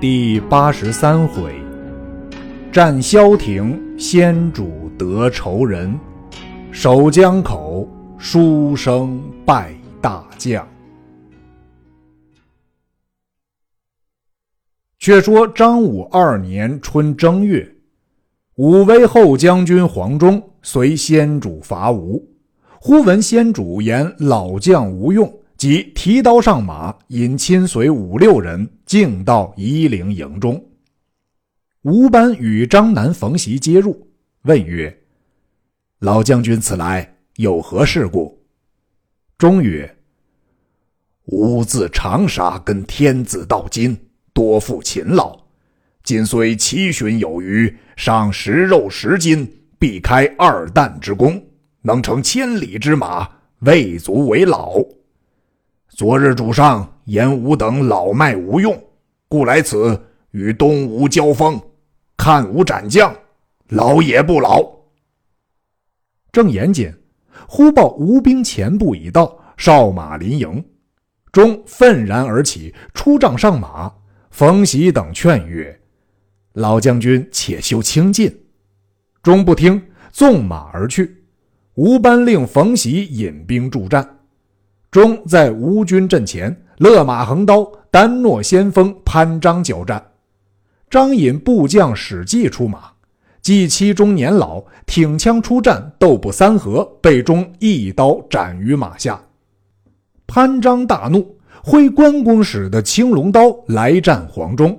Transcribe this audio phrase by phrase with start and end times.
[0.00, 1.54] 第八十三回，
[2.72, 5.94] 战萧亭，先主得仇人；
[6.72, 9.72] 守江口，书生败
[10.02, 10.66] 大将。
[14.98, 17.66] 却说张武二年春正月，
[18.56, 22.22] 武威后将军黄忠随先主伐吴，
[22.80, 25.32] 忽闻先主言老将吴用。
[25.64, 30.62] 即提刀上马，引亲随五六人，径到夷陵营中。
[31.84, 34.06] 吴班与张南、冯习接入，
[34.42, 34.94] 问曰
[36.00, 38.44] ：“老将军此来有何事故？”
[39.38, 39.96] 中曰
[41.32, 43.96] ：“吾自长沙跟天子到今，
[44.34, 45.34] 多负勤劳，
[46.02, 51.42] 今虽七旬有余，尚食肉十斤，必开二担之功，
[51.80, 53.26] 能乘千里之马，
[53.60, 54.78] 未足为老。”
[55.96, 58.76] 昨日主上言吾等老迈无用，
[59.28, 59.96] 故来此
[60.32, 61.60] 与东吴交锋，
[62.16, 63.14] 看吾斩将，
[63.68, 64.68] 老也不老。
[66.32, 66.92] 正言间，
[67.46, 70.64] 忽报吴兵前部已到，哨马临营。
[71.30, 73.92] 钟愤然而起，出帐上马。
[74.32, 75.80] 冯喜等劝曰
[76.54, 78.36] ：“老将军且休轻进。”
[79.22, 81.24] 钟不听，纵马而去。
[81.74, 84.13] 吴班令冯喜引兵助战。
[84.94, 90.00] 中在吴军阵前勒马横刀，单诺先锋潘璋交战。
[90.88, 92.92] 张引部将史记出马，
[93.42, 99.20] 季期中年老，挺枪出战，斗不三合，被中一刀斩于马下。
[100.28, 104.78] 潘璋大怒，挥关公使的青龙刀来战黄忠，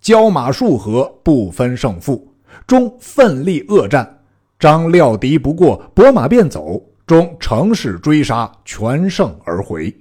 [0.00, 2.34] 交马数合，不分胜负。
[2.66, 4.22] 中奋力恶战，
[4.58, 6.82] 张料敌不过，拨马便走。
[7.06, 9.94] 中乘势追杀，全胜而回。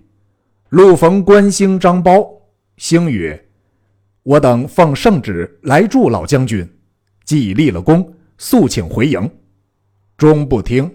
[0.70, 2.28] 路逢关兴、张苞，
[2.78, 3.44] 兴曰
[4.24, 6.68] ：“我等奉圣旨来助老将军，
[7.26, 9.30] 既立了功，速请回营。”
[10.16, 10.90] 钟不听。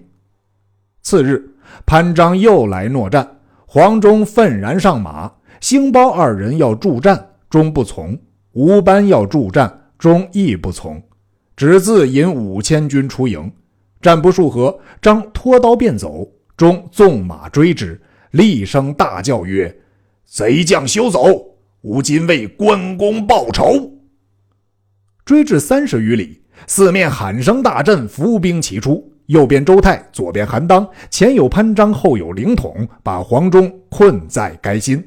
[1.02, 1.44] 次日，
[1.84, 5.30] 潘璋又来诺战，黄忠愤然上马。
[5.60, 8.16] 兴、苞二人要助战，钟不从；
[8.52, 11.02] 吴班要助战，钟亦不从，
[11.56, 13.50] 只自引五千军出营。
[14.00, 18.00] 战不数合，张脱刀便走，钟纵马追之，
[18.32, 19.74] 厉声大叫曰
[20.24, 21.24] ：“贼将休走！
[21.82, 23.92] 吾今为关公报仇！”
[25.24, 29.12] 追至三十余里，四面喊声大震，伏兵齐出。
[29.26, 35.02] 右边周泰，左边韩当，前有潘璋，后有凌统，把黄忠困在该心。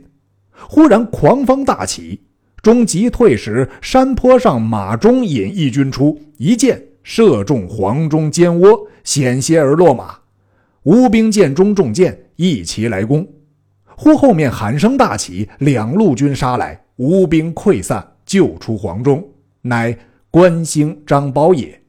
[0.68, 2.22] 忽然狂风大起，
[2.62, 6.89] 中急退时，山坡上马忠引一军出，一箭。
[7.10, 10.16] 射中黄忠肩窝，险些而落马。
[10.84, 13.28] 吴兵见中中箭，一齐来攻。
[13.98, 19.28] 忽后面喊声大起，两路军杀来，吴兵溃散，救出黄忠，
[19.64, 19.98] 乃
[20.30, 21.82] 关兴、张苞也。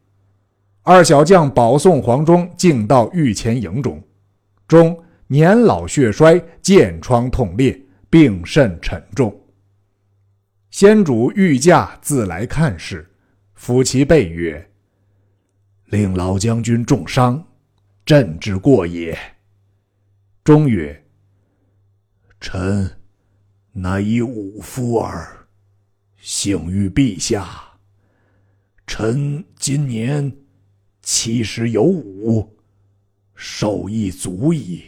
[0.84, 4.02] 二小将保送黄忠，进到御前营中。
[4.66, 9.38] 中年老血衰，箭疮痛裂，病甚沉重。
[10.70, 13.06] 先主御驾自来看事，
[13.54, 14.66] 抚其背曰。
[15.90, 17.44] 令老将军重伤，
[18.06, 19.18] 朕之过也。
[20.44, 21.04] 终曰
[22.40, 22.88] ：“臣
[23.72, 25.48] 乃以武夫耳，
[26.16, 27.72] 幸遇陛下。
[28.86, 30.32] 臣今年
[31.02, 32.56] 七十有五，
[33.34, 34.84] 寿亦足矣。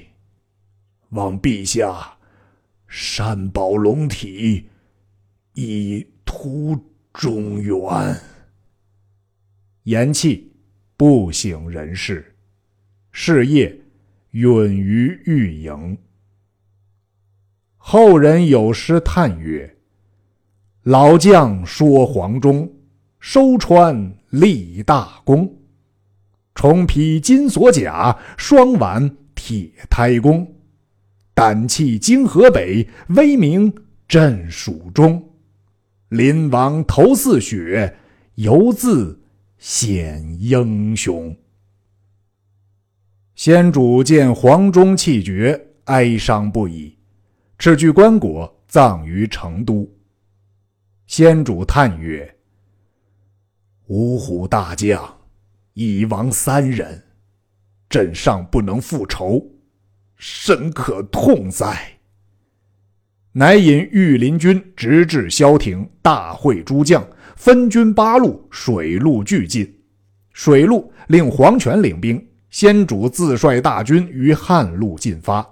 [1.10, 2.16] 望陛下
[2.86, 4.68] 善保龙体，
[5.54, 6.78] 以图
[7.12, 7.76] 中原。”
[9.82, 10.51] 言讫。
[11.02, 12.32] 不省人事，
[13.10, 13.76] 是夜
[14.30, 15.98] 允于御营。
[17.76, 19.78] 后人有诗叹曰
[20.84, 22.72] ：“老将说黄忠，
[23.18, 25.52] 收川立大功。
[26.54, 30.54] 重披金锁甲，双挽铁胎弓。
[31.34, 33.74] 胆气经河北，威名
[34.06, 35.30] 震蜀中。
[36.10, 37.96] 临王头似雪，
[38.36, 39.18] 犹自。”
[39.64, 41.34] 显英雄。
[43.36, 46.98] 先主见黄忠气绝，哀伤不已，
[47.60, 49.88] 斥具棺椁，葬于成都。
[51.06, 52.36] 先主叹曰
[53.86, 55.20] ：“五虎大将，
[55.74, 57.00] 已亡三人，
[57.88, 59.48] 朕尚不能复仇，
[60.16, 62.00] 深可痛哉！”
[63.30, 67.06] 乃引御林军直至萧亭，大会诸将。
[67.44, 69.68] 分军八路，水陆俱进。
[70.32, 75.44] 水路令黄权领兵，先主自率大军于汉路进发。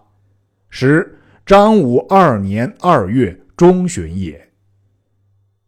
[0.68, 4.40] 时张武二年二月中旬也。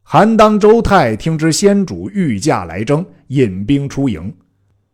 [0.04, 4.32] 韩当、周泰听知先主御驾来征，引兵出营。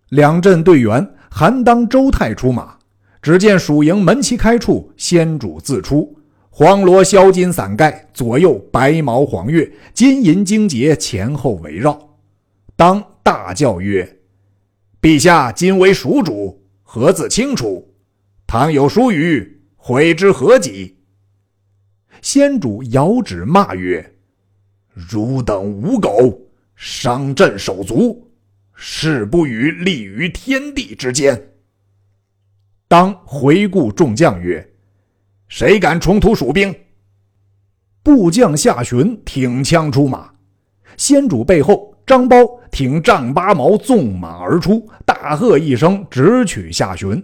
[0.08, 2.74] 两阵队员，韩当、周泰出马。
[3.20, 6.17] 只见蜀营门旗开处，先主自出，
[6.58, 12.16] 黄罗削金伞盖，左右白毛黄月，金银荆节前后围绕。
[12.74, 14.18] 当大叫曰
[15.00, 17.94] ：“陛下今为蜀主，何自清楚？
[18.44, 20.96] 倘有疏虞，悔之何及？”
[22.22, 24.16] 先主遥指骂曰。
[24.92, 26.40] 汝等无狗，
[26.74, 28.32] 伤朕手足，
[28.74, 31.50] 誓不与立于天地之间。
[32.88, 34.68] 当回顾众将曰
[35.48, 36.74] ：“谁敢冲突蜀兵？”
[38.02, 40.30] 部将夏询挺枪出马，
[40.96, 47.22] 先主背后张苞挺丈八矛纵马而出，大喝一声，直取夏询。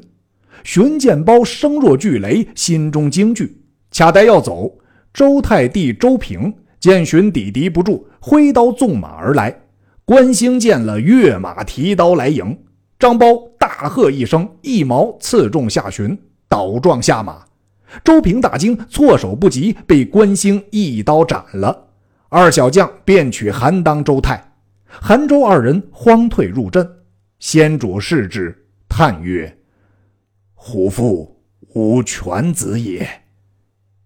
[0.63, 4.71] 荀见苞声若巨雷，心中惊惧，恰待要走，
[5.13, 6.53] 周太弟周平。
[6.81, 9.55] 见荀抵敌不住，挥刀纵马而来。
[10.05, 12.59] 关兴见了，跃马提刀来迎。
[12.99, 17.43] 张苞大喝一声，一矛刺中夏荀，倒撞下马。
[18.03, 21.89] 周平大惊，措手不及，被关兴一刀斩了。
[22.29, 24.53] 二小将便取韩当、周泰，
[24.87, 26.89] 韩周二人慌退入阵。
[27.39, 29.59] 先主视之，叹曰
[30.55, 31.41] ：“虎父
[31.75, 33.07] 无犬子也。”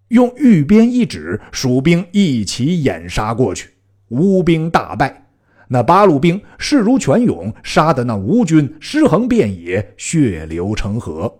[0.09, 3.69] 用玉鞭一指，蜀兵一齐掩杀过去，
[4.09, 5.27] 吴兵大败。
[5.69, 11.31] 那八路兵势如泉涌，杀得那吴军尸横遍野，血流成河。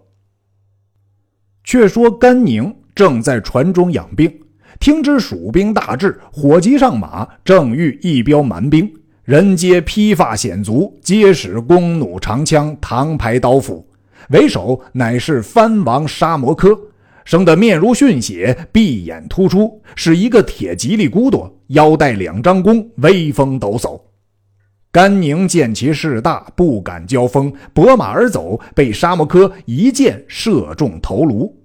[1.70, 4.34] 却说甘宁正在船中养病，
[4.80, 8.92] 听知蜀兵大至，火急上马，正欲一彪蛮兵，
[9.24, 13.88] 人皆披发显足，皆使弓弩长枪、唐牌刀斧，
[14.32, 16.76] 为首乃是藩王沙摩柯。
[17.24, 24.02] 生得面如逊血，闭眼突出，是一个铁吉利骨朵，腰带两张弓，威风抖擞。
[24.92, 31.56] 甘宁见其势大，不敢交锋，拨马而走，被沙摩柯一箭射中头颅。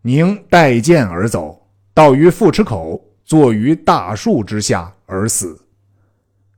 [0.00, 5.58] 宁带箭而走，到于富池口，坐于大树之下而死。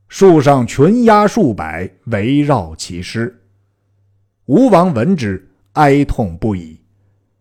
[0.09, 3.43] 树上群鸦数百，围绕其尸。
[4.47, 6.81] 吴王闻之，哀痛不已。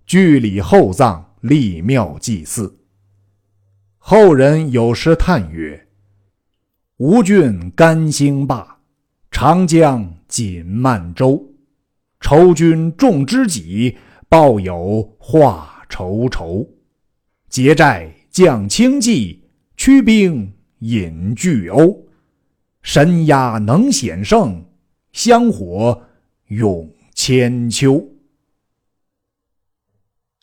[0.06, 2.80] 据礼厚葬，立庙祭祀。
[4.00, 5.83] 后人有诗叹曰
[7.06, 8.78] ：“吴郡甘兴霸，
[9.30, 11.46] 长江锦漫舟。
[12.22, 13.98] 仇君重知己，
[14.30, 16.66] 报有化愁愁。
[17.50, 19.44] 结寨降轻骑，
[19.76, 21.94] 驱兵引巨鸥。
[22.82, 24.64] 神鸦能显圣，
[25.12, 26.02] 香火
[26.48, 28.02] 永千秋。”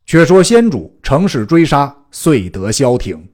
[0.04, 3.30] 却说先主乘势追杀，遂得消停。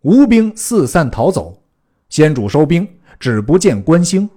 [0.00, 1.57] 吴兵四散逃走，
[2.08, 2.88] 先主收兵，
[3.20, 4.28] 只不见关兴。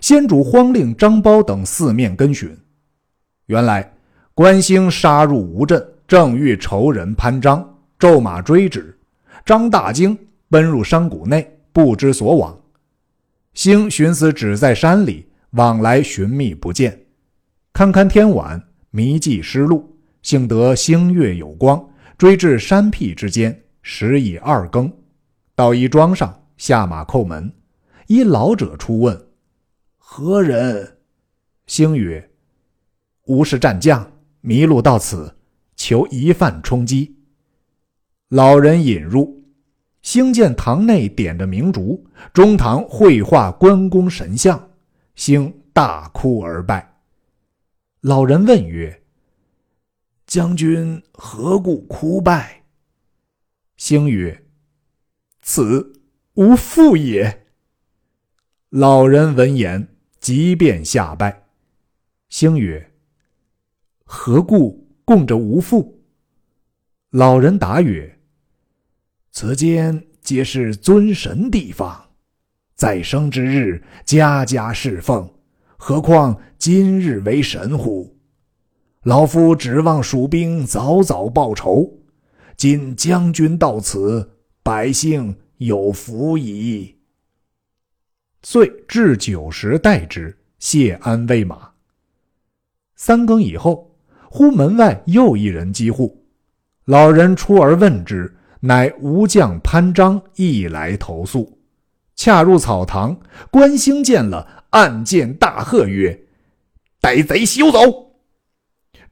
[0.00, 2.54] 先主慌令张苞等四面跟寻。
[3.46, 3.92] 原来
[4.34, 7.66] 关兴杀入吴镇，正遇仇人潘璋，
[7.98, 8.96] 骤马追之。
[9.46, 10.18] 张大惊，
[10.50, 12.58] 奔入山谷内，不知所往。
[13.54, 16.98] 兴寻思只在山里，往来寻觅不见。
[17.72, 19.96] 堪堪天晚，迷迹失路。
[20.22, 21.82] 幸得星月有光，
[22.16, 24.90] 追至山僻之间，时已二更。
[25.54, 27.52] 到一庄上，下马叩门。
[28.06, 29.28] 一老者出问
[29.96, 30.98] ：“何人？”
[31.66, 32.30] 星曰
[33.26, 35.34] ：“吾是战将，迷路到此，
[35.74, 37.16] 求一饭充饥。”
[38.28, 39.42] 老人引入，
[40.02, 44.70] 兴见堂内点着明烛，中堂绘画关公神像，
[45.14, 46.96] 兴大哭而拜。
[48.00, 49.02] 老人问曰：
[50.26, 52.64] 将军何故哭拜？
[53.78, 54.44] 星曰
[55.40, 55.92] ：“此
[56.34, 57.46] 吾父也。”
[58.70, 59.86] 老人闻言，
[60.18, 61.44] 即便下拜。
[62.28, 62.92] 星曰
[64.04, 66.02] ：“何故供着吾父？”
[67.10, 68.18] 老人答曰
[69.30, 72.10] ：“此间皆是尊神地方，
[72.74, 75.32] 在生之日，家家侍奉，
[75.76, 78.18] 何况今日为神乎？”
[79.04, 82.00] 老夫指望蜀兵早早报仇，
[82.56, 86.96] 今将军到此，百姓有福矣。
[88.42, 91.70] 遂置酒食待之，谢安喂马。
[92.96, 93.96] 三更以后，
[94.30, 96.24] 忽门外又一人击户，
[96.84, 101.58] 老人出而问之，乃吴将潘璋亦来投宿。
[102.14, 103.18] 恰入草堂，
[103.50, 106.26] 关兴见了，暗箭大喝曰
[107.02, 107.78] ：“歹贼休走！”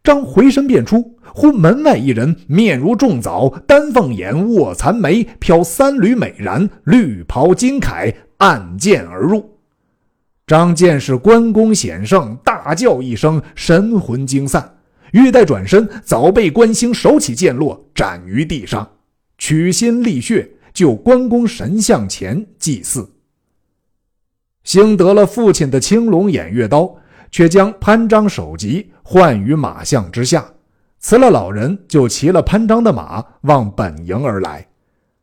[0.02, 9.48] 张回身便出，忽门外一人面如重枣，丹凤眼，卧蚕眉，飘三缕美髯，绿袍金铠，暗箭而入。
[10.46, 14.78] 张见是关公显圣，大叫一声，神魂惊散。
[15.12, 18.90] 欲待转身，早被关兴手起剑落，斩于地上，
[19.38, 23.08] 取心沥血，就关公神像前祭祀。
[24.64, 26.96] 兴得了父亲的青龙偃月刀，
[27.32, 30.44] 却将潘璋首级换于马项之下，
[31.00, 34.64] 辞了老人，就骑了潘璋的马往本营而来。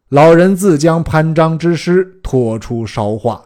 [0.09, 3.41] 老人自将潘璋之尸拖出烧化。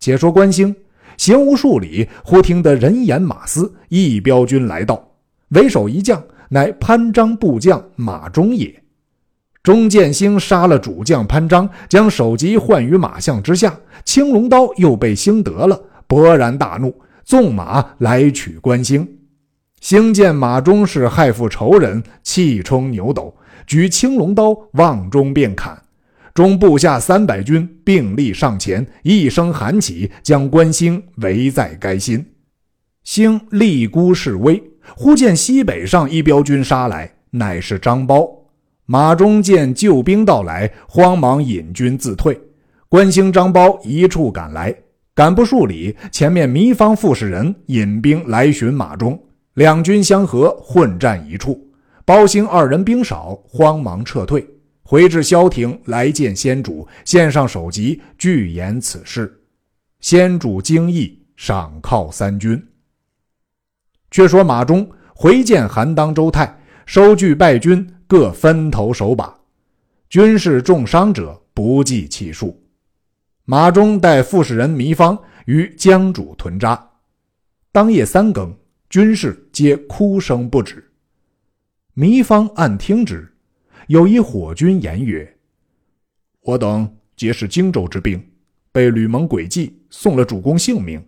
[0.00, 0.74] 且说关兴
[1.16, 5.00] 行无数里，忽听得人言马嘶，一彪军来到，
[5.50, 8.74] 为首一将乃潘璋部将马忠也。
[9.62, 13.78] 钟建兴杀了主将潘璋，将首级换于马项之下。
[14.04, 16.92] 青龙刀又被兴得了，勃然大怒，
[17.24, 19.06] 纵马来取关兴。
[19.80, 23.34] 兴见马忠是害父仇人，气冲牛斗，
[23.66, 25.82] 举青龙刀望中便砍。
[26.34, 32.24] 中部下三百军并力上前，一声喊起，将关兴围在该心。
[33.02, 34.62] 兴立孤示威，
[34.94, 38.30] 忽见西北上一彪军杀来，乃是张苞。
[38.86, 42.38] 马忠见救兵到来，慌忙引军自退。
[42.88, 44.74] 关兴、张苞一处赶来，
[45.20, 49.22] 赶不数里，前面糜芳傅士仁引兵来寻马忠，
[49.52, 51.62] 两军相合，混战一处。
[52.06, 54.48] 包兴二人兵少，慌忙撤退，
[54.80, 59.30] 回至萧亭来见先主，献上首级，具言此事。
[60.00, 62.58] 先主惊异，赏犒三军。
[64.10, 67.86] 却说马忠回见韩当、周泰，收据败军。
[68.06, 69.38] 各分头守把，
[70.08, 72.59] 军士重伤者不计其数。
[73.50, 76.88] 马忠带傅士仁、糜芳于江渚屯扎。
[77.72, 78.56] 当夜三更，
[78.88, 80.92] 军士皆哭声不止。
[81.96, 83.28] 糜芳暗听之，
[83.88, 85.36] 有一火军言曰
[86.42, 88.24] ：“我等皆是荆州之兵，
[88.70, 91.04] 被吕蒙诡计，送了主公性命。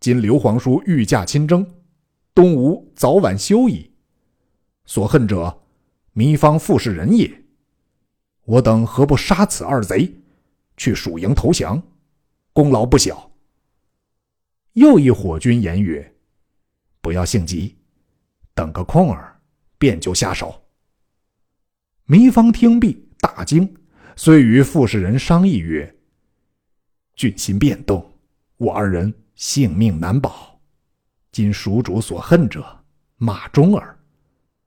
[0.00, 1.70] 今刘皇叔御驾亲征，
[2.34, 3.90] 东吴早晚休矣。
[4.86, 5.60] 所恨者。”
[6.16, 7.30] 糜芳傅士仁也，
[8.46, 10.22] 我等何不杀此二贼，
[10.76, 11.82] 去蜀营投降，
[12.52, 13.30] 功劳不小。
[14.72, 16.14] 又一火军言曰
[17.00, 17.76] ：“不要性急，
[18.54, 19.40] 等个空儿，
[19.78, 20.64] 便就下手。”
[22.08, 23.74] 糜芳听毕，大惊，
[24.16, 25.96] 遂与傅士仁商议曰
[27.14, 28.18] ：“军心变动，
[28.56, 30.60] 我二人性命难保。
[31.32, 32.84] 今蜀主所恨者
[33.16, 33.98] 马忠儿，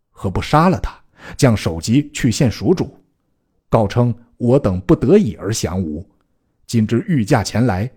[0.09, 0.97] 何不杀了他？”
[1.35, 3.03] 将首级去献蜀主，
[3.69, 6.07] 告称我等不得已而降吴，
[6.65, 7.91] 今之御驾前来，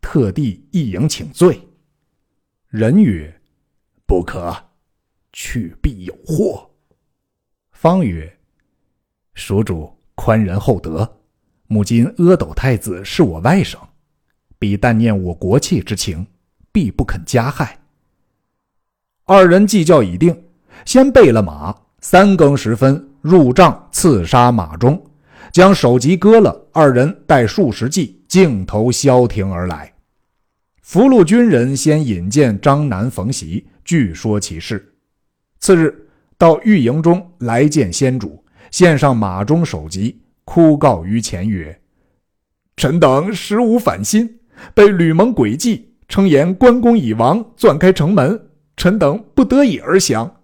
[0.00, 1.60] 特地一迎请罪。
[2.68, 3.40] 人曰
[4.06, 4.56] ：“不可，
[5.32, 6.70] 去必有祸。”
[7.72, 8.38] 方曰
[9.34, 11.20] ：“蜀主宽仁厚德，
[11.66, 13.76] 母今阿斗太子是我外甥，
[14.58, 16.26] 彼但念我国戚之情，
[16.72, 17.78] 必不肯加害。”
[19.24, 20.44] 二人计较已定，
[20.86, 21.76] 先备了马。
[22.00, 25.00] 三更时分，入帐刺杀马忠，
[25.52, 26.66] 将首级割了。
[26.72, 29.92] 二人带数十骑，径投萧亭而来。
[30.82, 34.94] 俘虏军人先引荐张南、冯习，据说其事。
[35.60, 41.78] 次日到御营中来见先主，献上马忠首级，哭告于前曰
[42.76, 44.40] ：“臣等实无反心，
[44.74, 50.38] 被吕蒙诡计，称言关公已亡，钻开城门，臣等不得已而降。”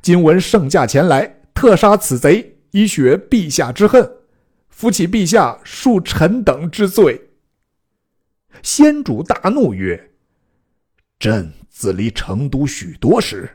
[0.00, 4.10] 今闻圣驾前来，特杀此贼，以雪陛下之恨，
[4.82, 7.28] 扶起陛下恕臣等之罪。
[8.64, 10.10] 先主大怒曰
[11.20, 13.48] ：“朕自离成都许多时，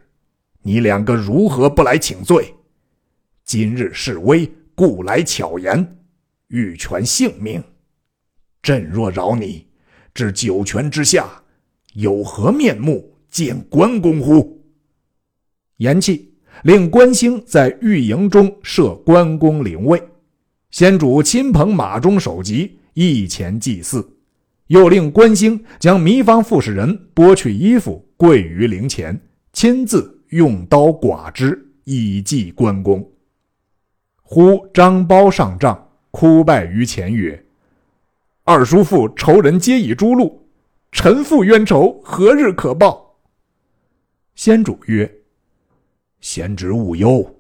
[0.62, 2.56] 你两个如何不来请罪？
[3.44, 5.98] 今日示威，故来巧言，
[6.48, 7.62] 欲全性命。
[8.62, 9.68] 朕若饶你，
[10.14, 11.44] 至九泉之下，
[11.96, 14.66] 有何面目见关公乎？”
[15.76, 16.26] 言讫。
[16.64, 20.02] 令关兴在御营中设关公灵位，
[20.72, 24.14] 先主亲捧马忠首级，一前祭祀。
[24.68, 29.18] 又令关兴将糜芳傅士仁剥去衣服，跪于灵前，
[29.54, 33.10] 亲自用刀剐之，以祭关公。
[34.22, 37.46] 忽张苞上帐，哭拜于前曰
[38.44, 40.38] ：“二叔父仇人皆已诛戮，
[40.92, 43.16] 臣父冤仇何日可报？”
[44.36, 45.10] 先主曰。
[46.20, 47.40] 贤侄勿忧，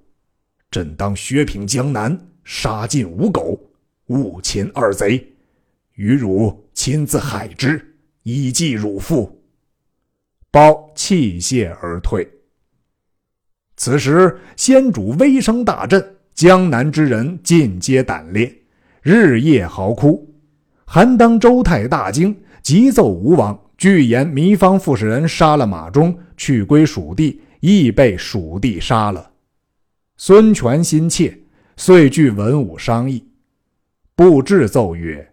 [0.71, 3.59] 朕当削平江南，杀尽吴狗，
[4.05, 5.21] 勿擒二贼，
[5.95, 9.43] 与汝亲自海之，以祭汝父。
[10.49, 12.25] 包泣谢而退。
[13.75, 18.49] 此时先主威声大振，江南之人尽皆胆裂，
[19.01, 20.33] 日夜嚎哭。
[20.85, 29.33] 韩当周泰大惊，急奏吴王，据言糜芳傅使人杀了马忠，去归蜀地，亦被蜀地杀了。
[30.15, 31.37] 孙权心切，
[31.79, 33.23] 遂据文武商议。
[34.15, 35.31] 布置奏曰：“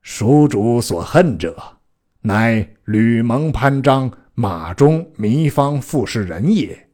[0.00, 1.54] 蜀主所恨者，
[2.22, 6.88] 乃吕蒙、潘璋、马忠、糜芳傅士仁也。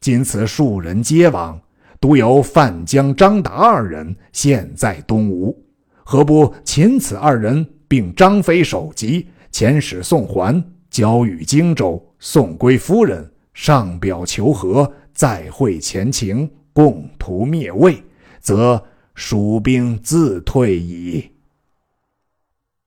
[0.00, 1.62] 今此数人皆亡，
[2.00, 5.56] 独有范江、张达二人现在东吴。”
[6.02, 10.60] 何不擒此二人，并张飞首级，遣使送还，
[10.90, 18.02] 交与荆州，送归夫人，上表求和，再会前情，共图灭魏，
[18.40, 18.82] 则
[19.14, 21.30] 蜀兵自退矣。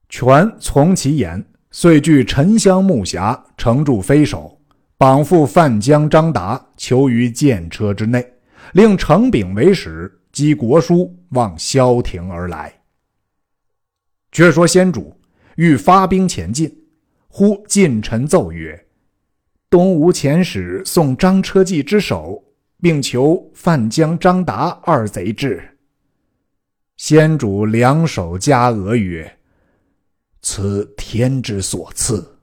[0.09, 4.59] 权从其言，遂据沉香木匣，乘住飞首，
[4.97, 8.33] 绑缚范江、张达，囚于剑车之内，
[8.71, 12.73] 令程秉为使，击国书，望萧亭而来。
[14.31, 15.15] 却说先主
[15.57, 16.75] 欲发兵前进，
[17.27, 18.88] 忽近臣奏曰
[19.69, 22.43] ：“东吴遣使送张车骑之首，
[22.84, 25.63] 并求范江、张达二贼至。”
[26.98, 29.38] 先主两手加额曰
[30.44, 32.38] ：“此天之所赐，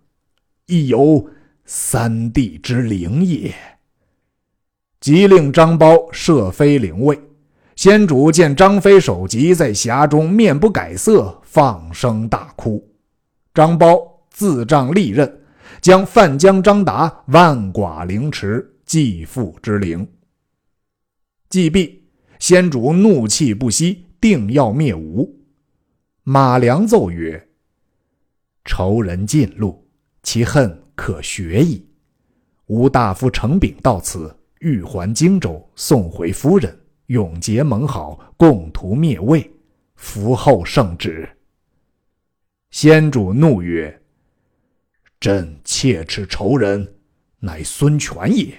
[0.65, 1.29] 亦有
[1.67, 3.55] 三帝之灵也。”
[4.99, 7.21] 即令张苞设飞灵位。
[7.77, 12.87] 先主见张飞首级在匣中，面不改色，放声大哭。
[13.55, 15.41] 张苞自仗利刃，
[15.81, 20.07] 将范江、张达万剐凌迟，继父之灵。
[21.51, 22.05] 既毕，
[22.39, 25.37] 先主怒气不息，定要灭吴。
[26.23, 27.49] 马良奏曰
[28.65, 29.85] ：“仇人尽路，
[30.23, 31.85] 其恨可雪矣。
[32.67, 36.75] 吴大夫程秉到此，欲还荆州，送回夫人。”
[37.11, 39.51] 永结盟好，共图灭魏，
[39.97, 41.29] 伏后圣旨。
[42.71, 44.01] 先主怒曰
[45.19, 46.95] ：“朕切齿仇人，
[47.41, 48.55] 乃孙权也。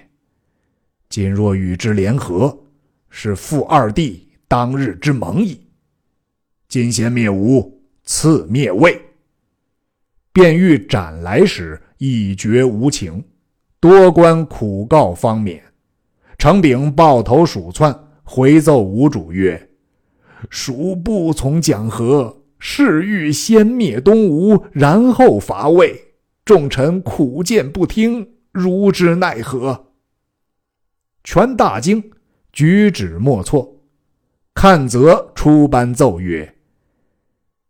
[1.07, 2.60] 今若与之联合，
[3.11, 5.61] 是负二弟当日之盟矣。
[6.67, 8.99] 今先灭吴，次灭魏，
[10.33, 13.23] 便欲斩来使，以绝无情。
[13.79, 15.61] 多官苦告方免。
[16.39, 19.69] 程炳抱头鼠窜。”回奏吴主曰
[20.49, 26.13] ：“蜀不从讲和，是欲先灭东吴，然后伐魏。
[26.45, 29.87] 众臣苦谏不听，如之奈何？”
[31.25, 32.11] 权大惊，
[32.51, 33.81] 举止莫错。
[34.53, 36.57] 看则出班奏曰：“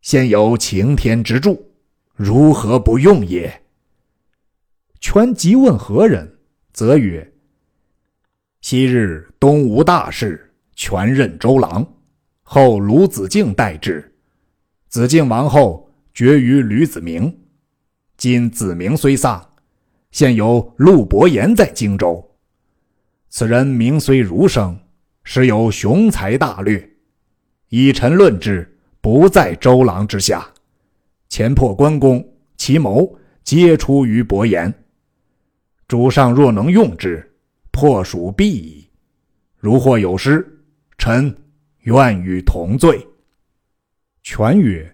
[0.01, 1.71] 先有擎天之柱，
[2.15, 3.61] 如何不用也？”
[4.99, 6.37] 权即问何人，
[6.73, 7.33] 则曰
[8.61, 11.85] ：“昔日东吴大事。”全任周郎，
[12.41, 14.15] 后鲁子敬代之。
[14.87, 17.39] 子敬亡后，绝于吕子明。
[18.17, 19.53] 今子明虽丧，
[20.09, 22.30] 现有陆伯言在荆州。
[23.33, 24.77] 此人名虽儒生，
[25.23, 26.91] 实有雄才大略。
[27.69, 30.45] 以臣论之，不在周郎之下。
[31.29, 32.21] 前破关公，
[32.57, 34.83] 其谋皆出于伯言。
[35.87, 37.33] 主上若能用之，
[37.71, 38.89] 破蜀必矣。
[39.57, 40.45] 如或有失，
[40.97, 41.33] 臣
[41.83, 43.07] 愿与同罪。
[44.23, 44.93] 权曰：“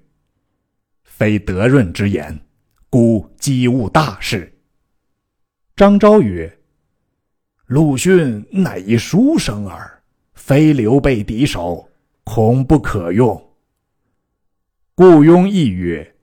[1.03, 2.39] 非德润之言，
[2.87, 4.59] 故激误大事。”
[5.75, 6.55] 张昭曰
[7.67, 10.01] ：“陆逊乃一书生耳，
[10.33, 11.87] 非刘备敌手，
[12.23, 13.41] 恐不可用。”
[14.95, 16.15] 顾雍亦曰：“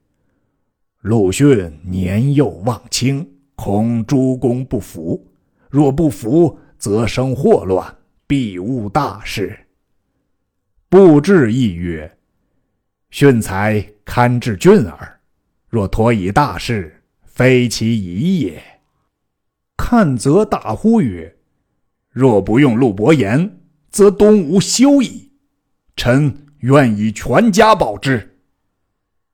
[1.03, 5.23] 陆逊年幼望轻，恐诸公不服。
[5.69, 7.95] 若不服，则生祸乱，
[8.27, 9.55] 必误大事。”
[10.89, 12.17] 布置亦曰
[13.11, 15.21] ：“训才堪治俊耳，
[15.69, 18.63] 若托以大事，非其宜也。”
[19.77, 21.34] 看则大呼曰
[22.15, 23.59] ：“若不用陆伯言，
[23.91, 25.33] 则东吴休矣。
[25.97, 28.37] 臣愿以全家保之。”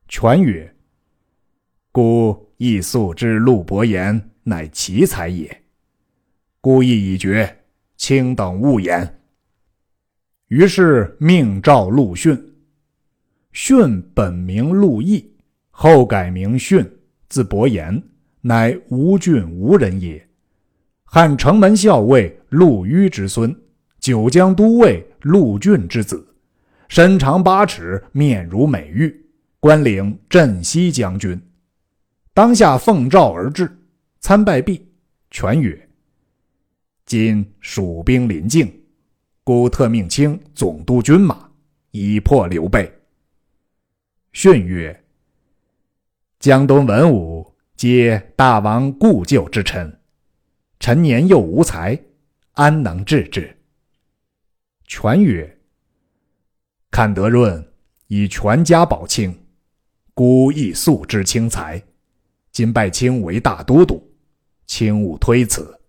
[0.08, 0.74] 权曰
[1.92, 5.62] ：“孤亦素知陆伯言乃奇才也，
[6.60, 7.64] 孤意已决，
[7.98, 9.20] 卿等勿言。”
[10.48, 12.36] 于是命召陆逊。
[13.52, 15.36] 逊本名陆毅，
[15.70, 16.88] 后改名逊，
[17.28, 18.02] 字伯言，
[18.40, 20.26] 乃吴郡吴人也。
[21.04, 23.54] 汉城门校尉陆虞之孙，
[23.98, 26.26] 九江都尉陆俊之子，
[26.88, 29.24] 身长八尺，面如美玉，
[29.58, 31.40] 官领镇西将军。
[32.34, 33.70] 当下奉诏而至，
[34.20, 34.88] 参拜毕，
[35.30, 35.88] 权曰
[37.06, 38.72] ：“今蜀兵临境，
[39.44, 41.48] 故特命卿总督军马，
[41.90, 42.92] 以破刘备。”
[44.32, 45.04] 训曰
[46.38, 50.00] ：“江东文武皆大王故旧之臣，
[50.78, 52.00] 臣年幼无才，
[52.60, 53.56] 安能治之？”
[54.84, 55.58] 权曰
[56.92, 57.72] ：“看德润
[58.08, 59.46] 以全家保卿，
[60.12, 61.82] 孤亦素之轻才。
[62.52, 64.12] 今拜卿为大都督，
[64.66, 65.80] 卿勿推辞。”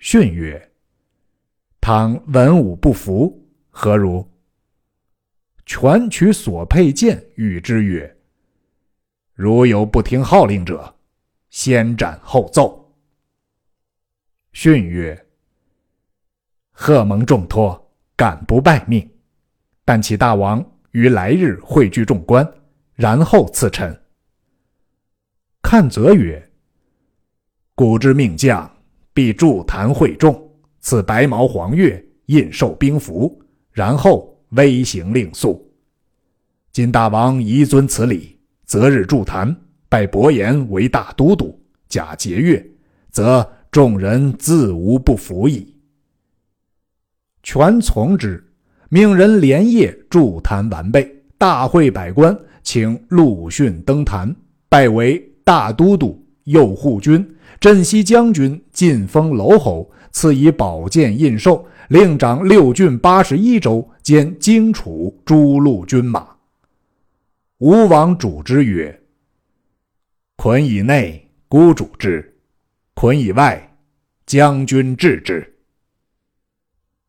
[0.00, 0.72] 训曰
[1.78, 4.26] ：“倘文武不服，何如？”
[5.66, 8.16] 权取所佩剑与之曰
[9.34, 10.96] ：“如有不听号令者，
[11.50, 12.96] 先斩后奏。”
[14.52, 15.20] 训曰
[16.74, 19.08] ：“贺蒙重托，敢不拜命？
[19.86, 22.46] 但启大王于来日汇聚众官，
[22.94, 23.98] 然后赐臣。”
[25.62, 26.50] 看则曰
[27.74, 28.70] ：“古之命将，
[29.14, 30.38] 必助坛会众，
[30.80, 33.40] 赐白毛黄钺，印绶兵符，
[33.72, 35.68] 然后。”威行令速。
[36.70, 39.56] 今大王宜遵此礼，择日助坛，
[39.88, 42.64] 拜伯颜为大都督，假节钺，
[43.10, 45.73] 则众人自无不服矣。
[47.44, 48.42] 权从之，
[48.88, 54.34] 命人连夜筑坛完备，大会百官，请陆逊登坛，
[54.68, 57.24] 拜为大都督、右护军、
[57.60, 61.64] 镇西将军，晋封楼侯，赐以宝剑印绶。
[61.88, 66.26] 令掌六郡八十一州，兼荆楚诸路军马。
[67.58, 69.02] 吴王主之曰
[70.36, 72.24] ：“捆以内，孤主之；
[72.94, 73.76] 捆以外，
[74.24, 75.46] 将军治之。”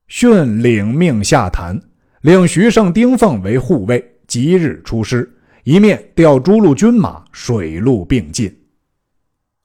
[0.08, 1.82] 训领命下坛，
[2.22, 5.32] 令徐盛、丁奉为护卫，即日出师，
[5.64, 8.56] 一面调诸路军马，水陆并进。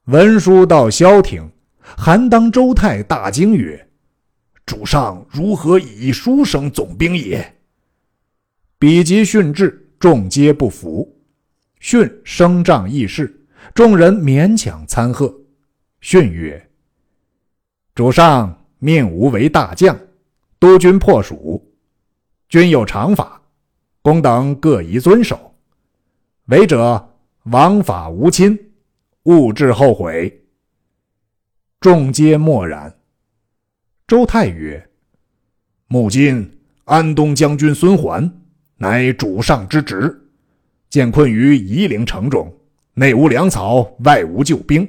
[0.05, 1.49] 文书到萧亭，
[1.79, 3.87] 韩当、周泰大惊曰：
[4.65, 7.55] 主上如何以书生总兵也？
[8.79, 11.07] 比及训至，众皆不服。
[11.79, 15.33] 训声仗议事，众人勉强参贺。
[15.99, 16.69] 训曰
[17.93, 19.95] ：“主上命吾为大将，
[20.61, 21.73] 督军破蜀。
[22.47, 23.41] 军有常法，
[24.03, 25.55] 公等各宜遵守。
[26.49, 28.55] 违者，王法无亲，
[29.23, 30.45] 勿致后悔。”
[31.81, 32.95] 众皆默然。
[34.05, 34.87] 周泰曰
[35.89, 38.31] ：“目今安东将军孙桓，
[38.77, 40.29] 乃主上之职，
[40.91, 42.55] 见困于夷陵城中，
[42.93, 44.87] 内无粮草，外无救兵，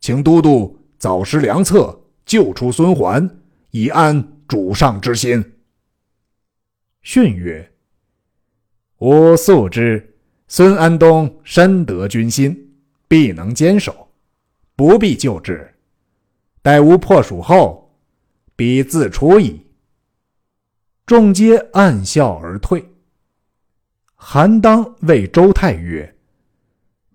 [0.00, 3.28] 请都督早施良策，救出孙桓，
[3.74, 5.44] 以安主上之心。”
[7.02, 7.72] 训曰
[9.00, 10.14] ：“吾素知
[10.46, 12.72] 孙安东深得军心，
[13.08, 14.08] 必能坚守，
[14.76, 15.68] 不必救之。
[16.62, 17.80] 待吾破蜀后。”
[18.56, 19.66] 彼自出矣。
[21.06, 22.88] 众皆暗笑而退。
[24.14, 26.16] 韩当谓周泰曰：“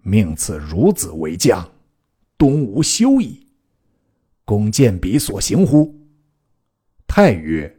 [0.03, 1.65] 命此孺子为将，
[2.37, 3.47] 东吴休矣。
[4.43, 5.97] 公见彼所行乎？”
[7.09, 7.75] 太曰：“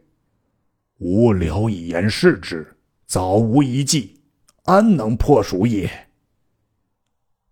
[0.99, 2.67] 吾聊以言视之，
[3.07, 4.19] 早无一计，
[4.65, 5.89] 安能破蜀也？”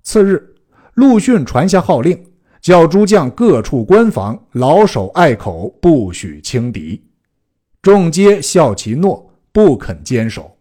[0.03, 0.55] 次日，
[0.95, 2.25] 陆逊传下号令。
[2.61, 7.01] 叫诸将各处关防，牢守隘口，不许轻敌。
[7.81, 10.59] 众皆笑其诺，不肯坚守。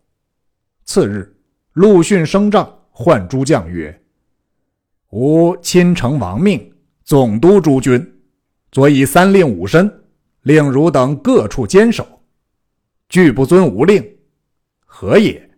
[0.84, 1.36] 次日，
[1.72, 4.00] 陆逊升帐，唤诸将曰
[5.10, 8.00] ：“吾亲承王命，总督诸军，
[8.70, 9.92] 昨以三令五申，
[10.48, 12.22] 令汝等各处坚守。
[13.10, 14.02] 拒不遵吾令，
[14.86, 15.50] 何也？”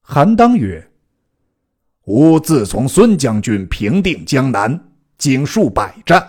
[0.00, 0.88] 韩当曰
[2.06, 4.80] ：“吾自从孙将军平定江南。”
[5.18, 6.22] 经数百战，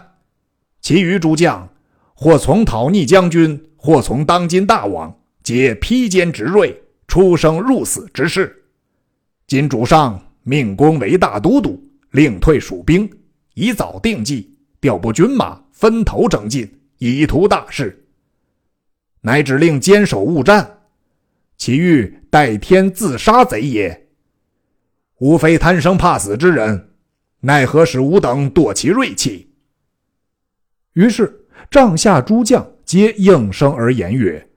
[0.79, 1.67] 其余诸将
[2.13, 8.63] 或从讨逆将军，或从当今大王，皆披坚执锐，出生入死之士。
[9.45, 11.77] 今主上命公为大都督，
[12.11, 13.11] 令退蜀兵，
[13.55, 18.05] 以早定计，调拨军马，分头征进，以图大事。
[19.21, 20.79] 乃指令坚守勿战，
[21.57, 24.07] 其欲代天自杀贼也。
[25.19, 26.93] 吾非贪生怕死之人。
[27.39, 29.53] 奈何使吾等堕其锐气？
[30.93, 34.49] 于是帐下诸将皆应声而言曰：“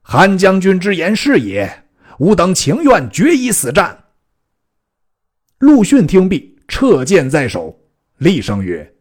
[0.00, 1.84] 韩将军之言是也，
[2.18, 4.04] 吾等情愿决一死战。”
[5.58, 7.78] 陆逊听毕，撤剑在手，
[8.18, 8.94] 厉声曰：“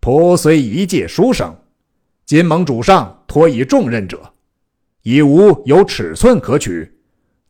[0.00, 1.56] 仆虽一介书生，
[2.24, 4.32] 金蒙主上托以重任者，
[5.02, 6.90] 以吾有尺寸可取，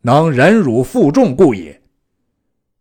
[0.03, 1.83] 能忍辱负重故也。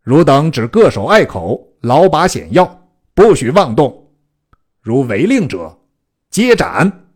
[0.02, 4.10] 汝等只各守隘口。”牢把险要，不许妄动。
[4.80, 5.78] 如违令者，
[6.30, 7.10] 皆斩！”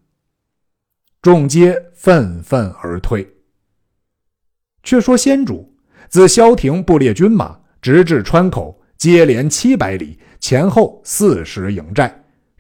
[1.22, 3.26] 众皆愤愤而退。
[4.82, 5.74] 却说先主
[6.10, 12.17] 自萧亭布列军马，直至川口，接连七百里，前后四十营寨，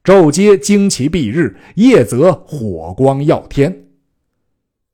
[0.08, 3.88] 昼皆旌旗蔽日，夜则火光耀天。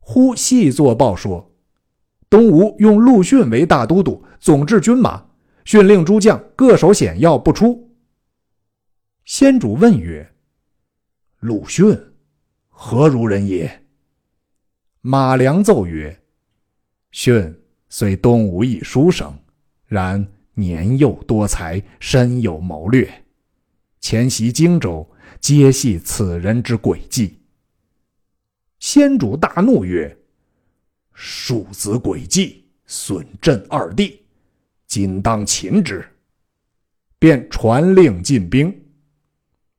[0.00, 1.52] 忽细作报说，
[2.28, 5.24] 东吴用陆逊为大都督，总治军马，
[5.64, 7.94] 训令诸将各守险要，不出。
[9.24, 10.34] 先主问曰
[11.38, 11.96] ：“陆逊
[12.68, 13.84] 何如人也？”
[15.00, 16.20] 马良奏曰
[17.12, 17.54] ：“逊
[17.88, 19.32] 虽东吴一书生，
[19.86, 23.23] 然年幼多才，深有谋略。
[24.04, 27.40] 前袭荆州，皆系此人之诡计。”
[28.78, 30.14] 先主大怒曰
[31.14, 34.20] ：“庶子诡计，损朕二弟，
[34.86, 36.06] 今当擒之。”
[37.18, 38.78] 便传令进兵。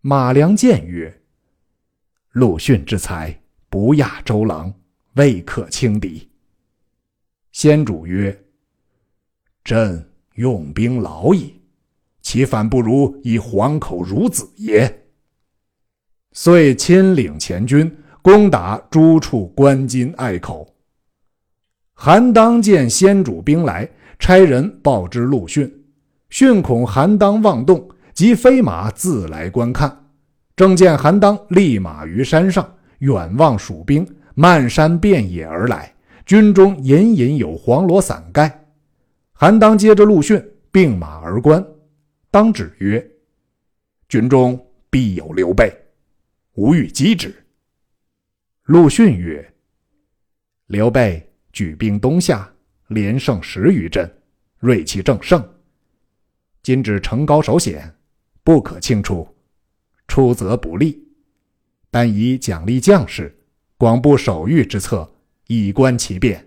[0.02, 1.22] 马良见曰
[2.34, 4.74] ：“陆逊之才，不亚周郎，
[5.14, 6.28] 未可轻敌。”
[7.54, 8.44] 先主曰
[9.64, 11.55] ：“朕用兵劳矣，
[12.26, 15.06] 其反不如以黄口孺子也。”
[16.34, 17.96] 遂亲领前军。
[18.26, 20.68] 攻打诸处关津隘口。
[21.94, 25.72] 韩当见先主兵来，差人报之陆逊。
[26.32, 29.96] 逊恐韩当妄动，即飞马自来观看。
[30.56, 35.94] 正见韩当立马于山上，远望蜀兵漫山遍野而来，
[36.26, 38.66] 军中隐隐有黄罗伞盖。
[39.34, 41.64] 韩当接着陆逊并马而观，
[42.36, 43.02] 当指曰
[44.10, 45.74] ：“军中必有刘备，
[46.56, 47.34] 吾欲击之。”
[48.68, 49.54] 陆逊曰
[50.68, 52.54] ：“刘备举兵东下，
[52.88, 54.14] 连胜十余阵，
[54.60, 55.42] 锐气正盛。
[56.62, 57.96] 今至城高守险，
[58.44, 59.26] 不可轻出。
[60.06, 61.08] 出则不利，
[61.90, 63.34] 但以奖励将士，
[63.78, 65.10] 广布守御之策，
[65.48, 66.46] 以观其变。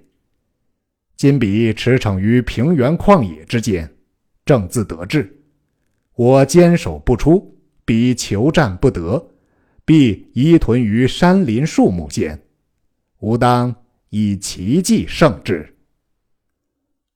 [1.16, 3.90] 今彼驰骋于平原旷野之间，
[4.44, 5.34] 正自得志。
[6.18, 9.24] 我坚守不出，彼求战不得。”
[9.86, 12.38] 必依屯于山林树木间，
[13.20, 13.74] 吾当
[14.10, 15.66] 以奇计胜之。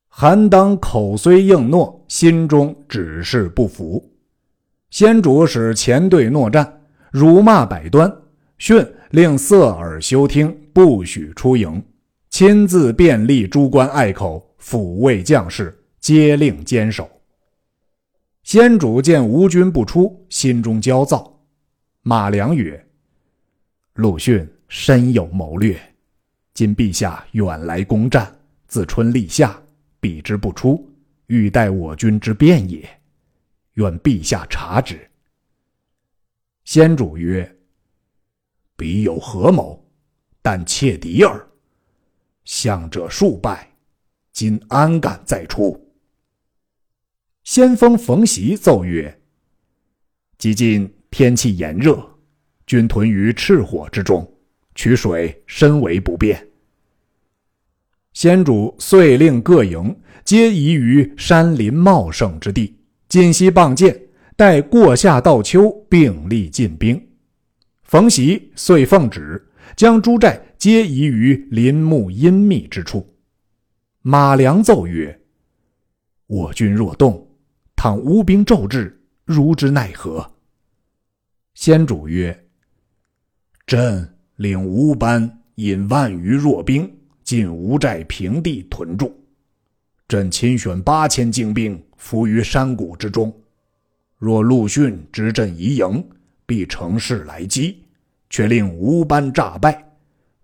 [0.08, 4.02] 韩当口虽应诺，心中只是不服。
[4.88, 8.10] 先主使前队诺战，辱骂百端，
[8.56, 11.82] 训令色耳休听，不许出营，
[12.30, 17.06] 亲自便立诸关隘口，抚慰将士，皆令坚守。
[18.42, 21.40] 先主见吴军不出，心中焦躁。
[22.02, 22.84] 马良曰
[23.94, 25.80] ：“陆逊深有谋略，
[26.52, 29.56] 今陛下远来攻战，自春立夏，
[30.00, 30.90] 彼之不出，
[31.28, 32.88] 欲待我军之变也。
[33.74, 34.98] 愿陛下察之。”
[36.64, 37.56] 先主曰
[38.76, 39.88] ：“彼有何谋，
[40.42, 41.48] 但窃敌耳。
[42.44, 43.72] 向者数败，
[44.32, 45.80] 今安敢再出？”
[47.44, 49.20] 先锋冯习奏曰
[50.38, 52.02] ：“即今。”天气炎热，
[52.64, 54.26] 军屯于赤火之中，
[54.74, 56.48] 取水深为不便。
[58.14, 62.74] 先主遂令各营皆移于山林茂盛之地，
[63.10, 63.94] 尽息傍箭，
[64.36, 66.98] 待过夏到秋，并力进兵。
[67.82, 73.06] 冯习遂奉旨，将诸寨皆移于林木阴密之处。
[74.00, 75.20] 马良奏曰
[76.26, 77.31] ：“我军若动，
[77.82, 80.24] 倘吴兵骤至，如之奈何？”
[81.52, 82.46] 先主曰
[83.66, 86.88] ：“朕领吴班引万余弱兵
[87.24, 89.12] 进吴寨平地屯驻，
[90.06, 93.34] 朕亲选八千精兵伏于山谷之中。
[94.16, 96.08] 若陆逊执阵移营，
[96.46, 97.82] 必乘势来击，
[98.30, 99.84] 却令吴班诈败。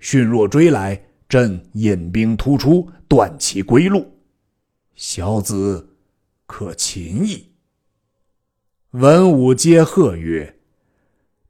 [0.00, 4.12] 逊若追来，朕引兵突出，断其归路。
[4.96, 5.87] 小子
[6.48, 7.52] 可擒矣。”
[8.90, 10.56] 文武皆贺曰。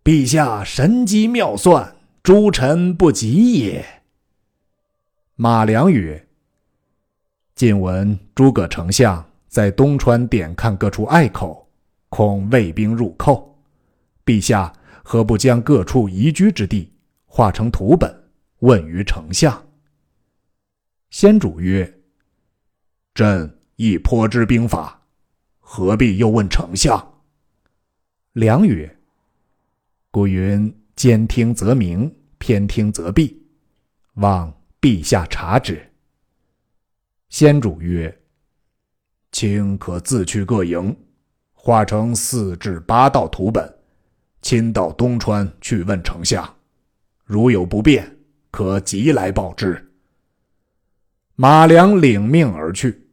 [0.04, 3.84] 陛下神机妙算，诸臣不及也。
[5.34, 6.26] 马良曰
[7.54, 11.68] ：“近闻诸葛丞相在东川点看各处隘口，
[12.08, 13.62] 恐魏兵入寇。
[14.24, 14.72] 陛下
[15.04, 16.90] 何不将各处宜居之地
[17.26, 18.10] 画成图本，
[18.60, 19.62] 问于丞相？”
[21.10, 22.00] 先主曰
[23.12, 25.00] ：“朕亦颇知兵法，
[25.60, 27.22] 何必又问丞相？”
[28.34, 28.98] 良曰。
[30.10, 33.36] 古云：“兼听则明，偏听则蔽。”
[34.14, 35.80] 望陛下察之。
[37.28, 38.20] 先主曰
[39.30, 40.96] ：“卿可自去各营，
[41.52, 43.72] 画成四至八道图本，
[44.42, 46.56] 亲到东川去问丞相，
[47.24, 48.18] 如有不便，
[48.50, 49.92] 可即来报之。”
[51.36, 53.07] 马良领命而去。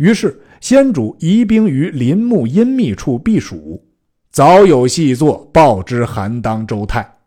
[0.00, 3.84] 于是，先主移兵于林木阴密处避暑，
[4.30, 7.18] 早有细作报之韩当、周泰。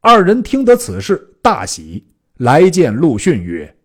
[0.00, 2.06] 二人听得此事，大喜，
[2.38, 3.76] 来见陆逊曰：“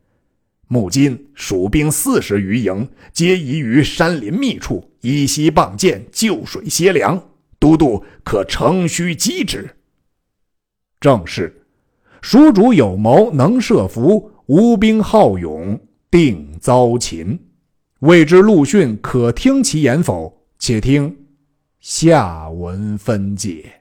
[0.70, 7.22] 目今蜀兵四十余营，皆移于山林密处，依溪傍涧，就水歇凉。
[7.60, 9.70] 都督可乘虚击之。”
[11.02, 11.64] 正是，
[12.22, 15.78] 蜀主有谋，能设伏，吴兵好勇，
[16.10, 17.38] 定遭擒。
[18.02, 20.42] 未知陆逊可听其言否？
[20.58, 21.16] 且听
[21.80, 23.81] 下文分解。